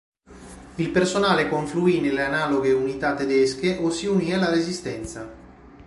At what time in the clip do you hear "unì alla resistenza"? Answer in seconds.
4.07-5.31